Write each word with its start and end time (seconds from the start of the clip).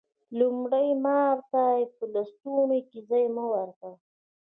لومړی: 0.39 0.87
مار 1.05 1.37
ته 1.51 1.63
په 1.95 2.03
لستوڼي 2.13 2.81
کی 2.89 2.99
ځای 3.09 3.25
مه 3.35 3.43
ورکوه 3.53 3.93